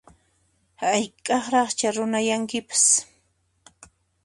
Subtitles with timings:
[0.81, 2.83] Hayk'aqraqchá runayankipas